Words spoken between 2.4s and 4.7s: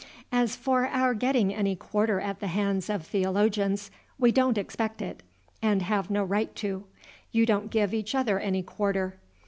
hands of theologians, we don't